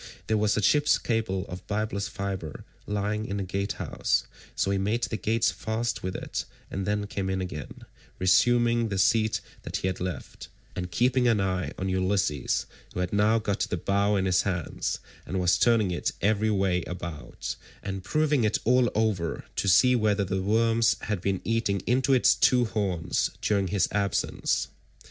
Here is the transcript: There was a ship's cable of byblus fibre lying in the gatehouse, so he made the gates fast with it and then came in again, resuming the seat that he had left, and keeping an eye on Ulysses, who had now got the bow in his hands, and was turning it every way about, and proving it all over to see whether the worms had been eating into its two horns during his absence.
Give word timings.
There 0.25 0.35
was 0.37 0.57
a 0.57 0.63
ship's 0.63 0.97
cable 0.97 1.45
of 1.47 1.67
byblus 1.67 2.07
fibre 2.07 2.65
lying 2.87 3.27
in 3.27 3.37
the 3.37 3.43
gatehouse, 3.43 4.25
so 4.55 4.71
he 4.71 4.79
made 4.79 5.03
the 5.03 5.15
gates 5.15 5.51
fast 5.51 6.01
with 6.01 6.15
it 6.15 6.45
and 6.71 6.87
then 6.87 7.05
came 7.05 7.29
in 7.29 7.39
again, 7.39 7.85
resuming 8.17 8.89
the 8.89 8.97
seat 8.97 9.41
that 9.61 9.75
he 9.77 9.87
had 9.87 9.99
left, 9.99 10.47
and 10.75 10.89
keeping 10.89 11.27
an 11.27 11.39
eye 11.39 11.71
on 11.77 11.87
Ulysses, 11.87 12.65
who 12.95 12.99
had 13.01 13.13
now 13.13 13.37
got 13.37 13.59
the 13.59 13.77
bow 13.77 14.15
in 14.15 14.25
his 14.25 14.41
hands, 14.41 14.97
and 15.27 15.39
was 15.39 15.59
turning 15.59 15.91
it 15.91 16.13
every 16.19 16.49
way 16.49 16.81
about, 16.85 17.55
and 17.83 18.03
proving 18.03 18.43
it 18.43 18.57
all 18.63 18.89
over 18.95 19.45
to 19.55 19.67
see 19.67 19.95
whether 19.95 20.23
the 20.23 20.41
worms 20.41 20.95
had 21.01 21.21
been 21.21 21.41
eating 21.43 21.79
into 21.85 22.11
its 22.11 22.33
two 22.33 22.65
horns 22.65 23.29
during 23.39 23.67
his 23.67 23.87
absence. 23.91 24.67